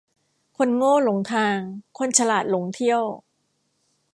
[0.57, 1.57] คนโง่หลงทาง
[1.97, 3.03] คนฉลาดหลงเที่ยว